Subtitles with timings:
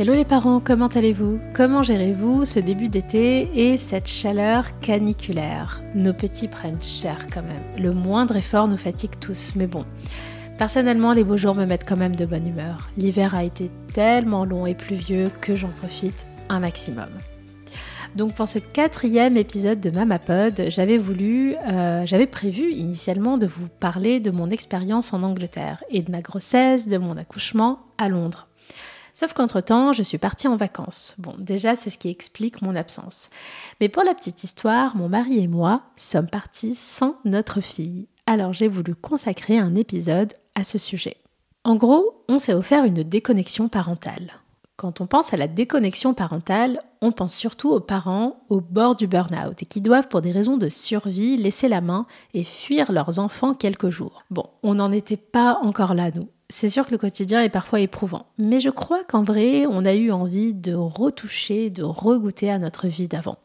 [0.00, 1.40] Hello les parents, comment allez-vous?
[1.54, 5.82] Comment gérez-vous ce début d'été et cette chaleur caniculaire?
[5.96, 7.82] Nos petits prennent cher quand même.
[7.82, 9.84] Le moindre effort nous fatigue tous, mais bon.
[10.56, 12.90] Personnellement, les beaux jours me mettent quand même de bonne humeur.
[12.96, 17.08] L'hiver a été tellement long et pluvieux que j'en profite un maximum.
[18.14, 23.66] Donc pour ce quatrième épisode de Mamapod, j'avais voulu, euh, j'avais prévu initialement de vous
[23.80, 28.47] parler de mon expérience en Angleterre et de ma grossesse, de mon accouchement à Londres.
[29.20, 31.16] Sauf qu'entre-temps, je suis partie en vacances.
[31.18, 33.30] Bon, déjà, c'est ce qui explique mon absence.
[33.80, 38.06] Mais pour la petite histoire, mon mari et moi sommes partis sans notre fille.
[38.26, 41.16] Alors j'ai voulu consacrer un épisode à ce sujet.
[41.64, 44.34] En gros, on s'est offert une déconnexion parentale.
[44.76, 49.08] Quand on pense à la déconnexion parentale, on pense surtout aux parents au bord du
[49.08, 53.18] burn-out et qui doivent, pour des raisons de survie, laisser la main et fuir leurs
[53.18, 54.22] enfants quelques jours.
[54.30, 56.28] Bon, on n'en était pas encore là, nous.
[56.50, 59.94] C'est sûr que le quotidien est parfois éprouvant, mais je crois qu'en vrai, on a
[59.94, 63.36] eu envie de retoucher, de regoûter à notre vie d'avant.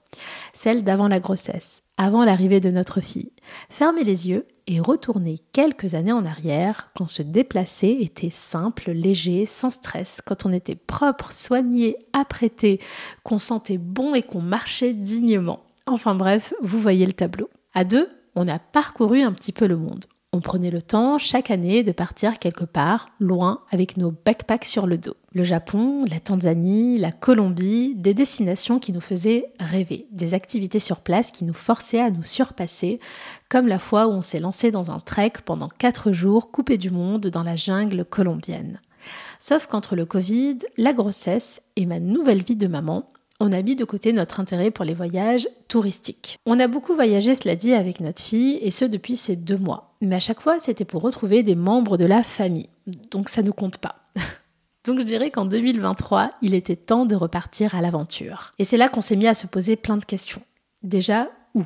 [0.54, 3.34] Celle d'avant la grossesse, avant l'arrivée de notre fille.
[3.70, 9.46] Fermer les yeux et retourner quelques années en arrière quand se déplacer était simple, léger,
[9.46, 12.80] sans stress, quand on était propre, soigné, apprêté,
[13.24, 15.66] qu'on sentait bon et qu'on marchait dignement.
[15.88, 17.50] Enfin bref, vous voyez le tableau.
[17.74, 20.06] À deux, on a parcouru un petit peu le monde.
[20.36, 24.88] On prenait le temps chaque année de partir quelque part, loin, avec nos backpacks sur
[24.88, 25.14] le dos.
[25.32, 31.02] Le Japon, la Tanzanie, la Colombie, des destinations qui nous faisaient rêver, des activités sur
[31.02, 33.00] place qui nous forçaient à nous surpasser,
[33.48, 36.90] comme la fois où on s'est lancé dans un trek pendant 4 jours coupé du
[36.90, 38.82] monde dans la jungle colombienne.
[39.38, 43.76] Sauf qu'entre le Covid, la grossesse et ma nouvelle vie de maman, on a mis
[43.76, 46.38] de côté notre intérêt pour les voyages touristiques.
[46.46, 49.93] On a beaucoup voyagé, cela dit, avec notre fille, et ce depuis ces deux mois.
[50.04, 52.70] Mais à chaque fois, c'était pour retrouver des membres de la famille.
[53.10, 53.96] Donc ça ne compte pas.
[54.86, 58.54] Donc je dirais qu'en 2023, il était temps de repartir à l'aventure.
[58.60, 60.42] Et c'est là qu'on s'est mis à se poser plein de questions.
[60.82, 61.64] Déjà, où?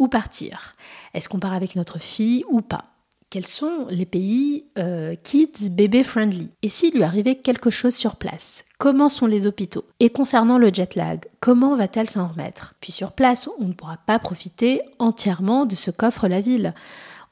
[0.00, 0.74] Où partir?
[1.14, 2.86] Est-ce qu'on part avec notre fille ou pas?
[3.30, 6.50] Quels sont les pays euh, kids bébé friendly?
[6.62, 8.64] Et s'il lui arrivait quelque chose sur place?
[8.78, 9.84] Comment sont les hôpitaux?
[10.00, 12.74] Et concernant le jet lag, comment va-t-elle s'en remettre?
[12.80, 16.74] Puis sur place, on ne pourra pas profiter entièrement de ce qu'offre la ville.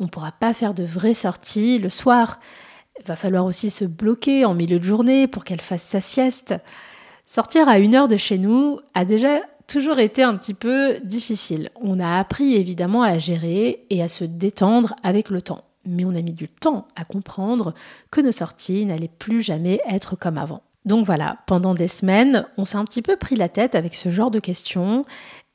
[0.00, 2.40] On ne pourra pas faire de vraies sorties le soir.
[2.98, 6.54] Il va falloir aussi se bloquer en milieu de journée pour qu'elle fasse sa sieste.
[7.24, 11.70] Sortir à une heure de chez nous a déjà toujours été un petit peu difficile.
[11.80, 16.14] On a appris évidemment à gérer et à se détendre avec le temps mais on
[16.14, 17.74] a mis du temps à comprendre
[18.10, 20.62] que nos sorties n'allaient plus jamais être comme avant.
[20.86, 24.10] Donc voilà, pendant des semaines, on s'est un petit peu pris la tête avec ce
[24.10, 25.04] genre de questions.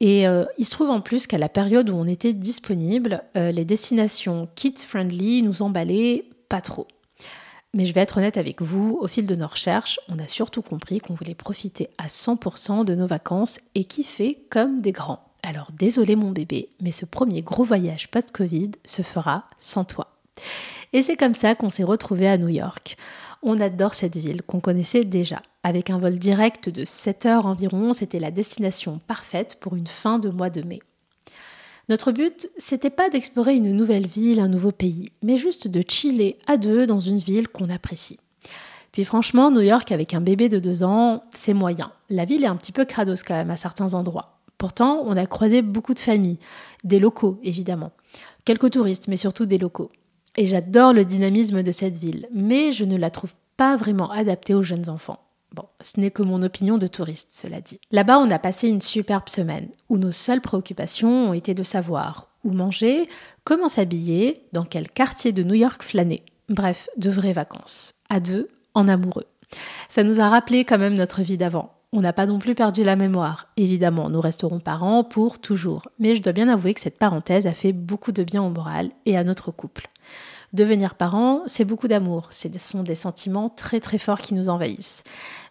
[0.01, 3.51] Et euh, il se trouve en plus qu'à la période où on était disponible, euh,
[3.51, 6.85] les destinations kids-friendly nous emballaient pas trop.
[7.73, 10.61] Mais je vais être honnête avec vous, au fil de nos recherches, on a surtout
[10.61, 15.23] compris qu'on voulait profiter à 100% de nos vacances et kiffer comme des grands.
[15.43, 20.07] Alors désolé mon bébé, mais ce premier gros voyage post-Covid se fera sans toi.
[20.91, 22.97] Et c'est comme ça qu'on s'est retrouvé à New York.
[23.43, 25.41] On adore cette ville qu'on connaissait déjà.
[25.63, 30.19] Avec un vol direct de 7 heures environ, c'était la destination parfaite pour une fin
[30.19, 30.79] de mois de mai.
[31.89, 36.37] Notre but, c'était pas d'explorer une nouvelle ville, un nouveau pays, mais juste de chiller
[36.45, 38.19] à deux dans une ville qu'on apprécie.
[38.91, 41.91] Puis franchement, New York avec un bébé de deux ans, c'est moyen.
[42.09, 44.39] La ville est un petit peu crados quand même à certains endroits.
[44.57, 46.37] Pourtant, on a croisé beaucoup de familles,
[46.83, 47.91] des locaux évidemment,
[48.45, 49.91] quelques touristes, mais surtout des locaux.
[50.37, 54.53] Et j'adore le dynamisme de cette ville, mais je ne la trouve pas vraiment adaptée
[54.53, 55.19] aux jeunes enfants.
[55.53, 57.79] Bon, ce n'est que mon opinion de touriste, cela dit.
[57.91, 62.31] Là-bas, on a passé une superbe semaine, où nos seules préoccupations ont été de savoir
[62.43, 63.07] où manger,
[63.43, 66.23] comment s'habiller, dans quel quartier de New York flâner.
[66.49, 69.25] Bref, de vraies vacances, à deux, en amoureux.
[69.89, 71.73] Ça nous a rappelé quand même notre vie d'avant.
[71.93, 73.47] On n'a pas non plus perdu la mémoire.
[73.57, 75.89] Évidemment, nous resterons parents pour toujours.
[75.99, 78.91] Mais je dois bien avouer que cette parenthèse a fait beaucoup de bien au moral
[79.05, 79.90] et à notre couple.
[80.53, 85.03] Devenir parent, c'est beaucoup d'amour, ce sont des sentiments très très forts qui nous envahissent.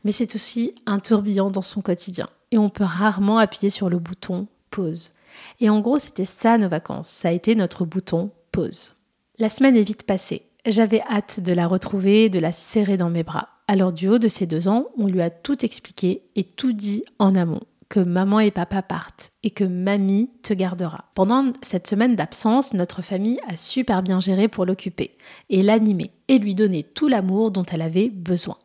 [0.05, 2.29] Mais c'est aussi un tourbillon dans son quotidien.
[2.50, 5.12] Et on peut rarement appuyer sur le bouton pause.
[5.58, 8.94] Et en gros, c'était ça nos vacances, ça a été notre bouton pause.
[9.38, 10.43] La semaine est vite passée.
[10.67, 13.49] J'avais hâte de la retrouver, de la serrer dans mes bras.
[13.69, 17.05] Alors du haut de ses deux ans, on lui a tout expliqué et tout dit
[17.19, 21.04] en amont que maman et papa partent et que mamie te gardera.
[21.14, 25.10] Pendant cette semaine d'absence, notre famille a super bien géré pour l'occuper
[25.50, 28.56] et l'animer et lui donner tout l'amour dont elle avait besoin.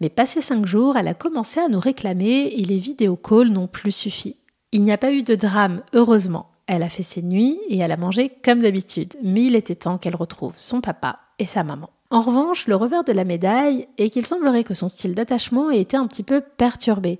[0.00, 3.66] Mais passé cinq jours, elle a commencé à nous réclamer et les vidéo calls n'ont
[3.66, 4.36] plus suffi.
[4.70, 6.50] Il n'y a pas eu de drame, heureusement.
[6.66, 9.96] Elle a fait ses nuits et elle a mangé comme d'habitude, mais il était temps
[9.96, 11.88] qu'elle retrouve son papa et sa maman.
[12.10, 15.80] En revanche, le revers de la médaille est qu'il semblerait que son style d'attachement ait
[15.80, 17.18] été un petit peu perturbé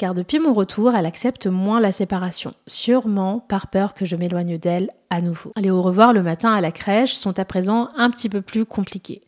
[0.00, 4.56] car depuis mon retour, elle accepte moins la séparation, sûrement par peur que je m'éloigne
[4.56, 5.52] d'elle à nouveau.
[5.58, 8.64] Les au revoir le matin à la crèche sont à présent un petit peu plus
[8.64, 9.20] compliqués.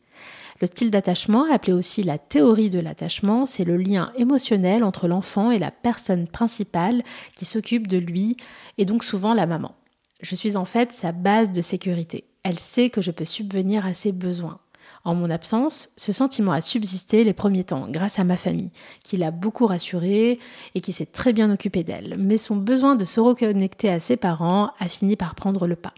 [0.62, 5.50] Le style d'attachement, appelé aussi la théorie de l'attachement, c'est le lien émotionnel entre l'enfant
[5.50, 7.02] et la personne principale
[7.36, 8.38] qui s'occupe de lui,
[8.78, 9.74] et donc souvent la maman.
[10.22, 12.24] Je suis en fait sa base de sécurité.
[12.44, 14.58] Elle sait que je peux subvenir à ses besoins.
[15.04, 18.70] En mon absence, ce sentiment a subsisté les premiers temps grâce à ma famille,
[19.02, 20.38] qui l'a beaucoup rassurée
[20.74, 22.16] et qui s'est très bien occupée d'elle.
[22.18, 25.94] Mais son besoin de se reconnecter à ses parents a fini par prendre le pas.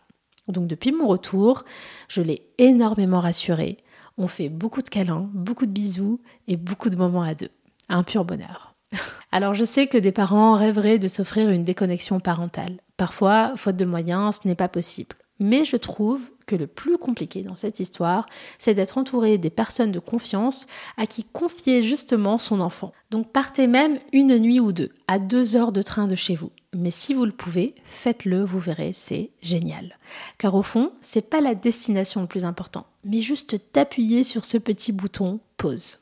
[0.49, 1.65] Donc depuis mon retour,
[2.09, 3.79] je l'ai énormément rassurée.
[4.19, 7.51] On fait beaucoup de câlins, beaucoup de bisous et beaucoup de moments à deux.
[7.89, 8.75] Un pur bonheur.
[9.33, 12.77] Alors je sais que des parents rêveraient de s'offrir une déconnexion parentale.
[12.97, 15.17] Parfois, faute de moyens, ce n'est pas possible.
[15.41, 18.27] Mais je trouve que le plus compliqué dans cette histoire,
[18.59, 22.93] c'est d'être entouré des personnes de confiance à qui confier justement son enfant.
[23.11, 26.51] Donc partez même une nuit ou deux, à deux heures de train de chez vous.
[26.75, 29.99] Mais si vous le pouvez, faites-le, vous verrez, c'est génial.
[30.39, 34.59] Car au fond, c'est pas la destination le plus important, mais juste d'appuyer sur ce
[34.59, 35.99] petit bouton pause.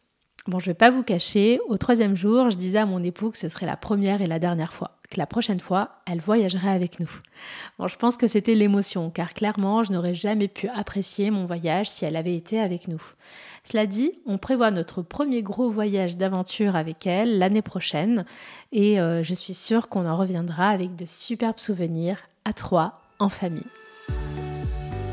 [0.49, 3.39] Bon, je vais pas vous cacher, au troisième jour, je disais à mon époux que
[3.39, 7.11] ce serait la première et la dernière fois la prochaine fois, elle voyagerait avec nous.
[7.79, 11.89] Bon, je pense que c'était l'émotion, car clairement, je n'aurais jamais pu apprécier mon voyage
[11.89, 13.03] si elle avait été avec nous.
[13.65, 18.25] Cela dit, on prévoit notre premier gros voyage d'aventure avec elle l'année prochaine,
[18.73, 23.29] et euh, je suis sûre qu'on en reviendra avec de superbes souvenirs à trois, en
[23.29, 23.63] famille.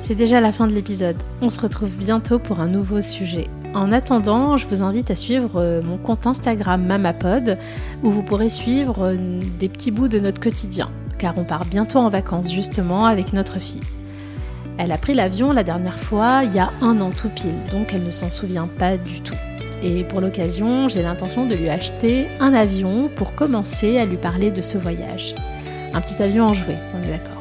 [0.01, 1.21] C'est déjà la fin de l'épisode.
[1.41, 3.47] On se retrouve bientôt pour un nouveau sujet.
[3.75, 7.57] En attendant, je vous invite à suivre euh, mon compte Instagram Mamapod
[8.01, 10.89] où vous pourrez suivre euh, des petits bouts de notre quotidien
[11.19, 13.81] car on part bientôt en vacances justement avec notre fille.
[14.79, 17.93] Elle a pris l'avion la dernière fois il y a un an tout pile, donc
[17.93, 19.35] elle ne s'en souvient pas du tout.
[19.83, 24.51] Et pour l'occasion, j'ai l'intention de lui acheter un avion pour commencer à lui parler
[24.51, 25.35] de ce voyage.
[25.93, 27.38] Un petit avion en jouet, on est d'accord.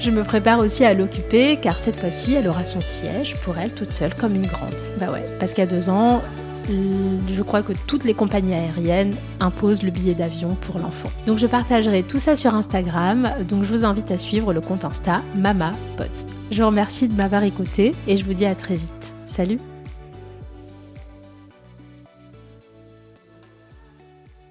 [0.00, 3.70] Je me prépare aussi à l'occuper car cette fois-ci, elle aura son siège pour elle
[3.72, 4.74] toute seule comme une grande.
[4.98, 6.22] Bah ouais, parce qu'à deux ans,
[6.70, 11.10] je crois que toutes les compagnies aériennes imposent le billet d'avion pour l'enfant.
[11.26, 14.86] Donc je partagerai tout ça sur Instagram, donc je vous invite à suivre le compte
[14.86, 15.72] Insta Mama
[16.50, 19.12] Je vous remercie de m'avoir écouté et je vous dis à très vite.
[19.26, 19.58] Salut